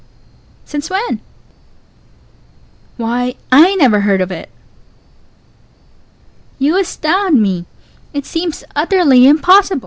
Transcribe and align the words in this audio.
Since 0.65 0.89
when? 0.89 1.17
Pause. 1.17 1.19
Why, 2.97 3.33
I 3.51 3.73
never 3.75 3.99
heard 4.01 4.19
of 4.21 4.31
it. 4.31 4.47
Pause. 6.57 6.57
You 6.59 6.77
astound 6.79 7.39
me! 7.41 7.65
It 8.13 8.25
seems 8.25 8.63
utterly 8.75 9.27
impossible! 9.27 9.79